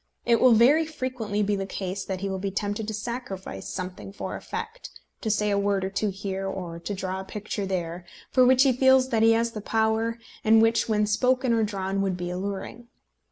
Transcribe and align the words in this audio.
It 0.25 0.41
will 0.41 0.53
very 0.53 0.83
frequently 0.87 1.43
be 1.43 1.55
the 1.55 1.67
case 1.67 2.03
that 2.05 2.21
he 2.21 2.27
will 2.27 2.39
be 2.39 2.49
tempted 2.49 2.87
to 2.87 2.93
sacrifice 2.95 3.69
something 3.69 4.11
for 4.11 4.35
effect, 4.35 4.89
to 5.21 5.29
say 5.29 5.51
a 5.51 5.59
word 5.59 5.85
or 5.85 5.91
two 5.91 6.09
here, 6.09 6.47
or 6.47 6.79
to 6.79 6.95
draw 6.95 7.19
a 7.19 7.23
picture 7.23 7.67
there, 7.67 8.03
for 8.31 8.43
which 8.43 8.63
he 8.63 8.73
feels 8.73 9.09
that 9.09 9.21
he 9.21 9.33
has 9.33 9.51
the 9.51 9.61
power, 9.61 10.17
and 10.43 10.59
which 10.59 10.89
when 10.89 11.05
spoken 11.05 11.53
or 11.53 11.61
drawn 11.63 12.01
would 12.01 12.17
be 12.17 12.31
alluring. 12.31 12.87